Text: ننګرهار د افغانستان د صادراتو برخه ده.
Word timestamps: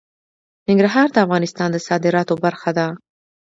ننګرهار 0.67 1.07
د 1.11 1.17
افغانستان 1.25 1.69
د 1.71 1.77
صادراتو 1.87 2.33
برخه 2.43 2.69
ده. 2.77 2.87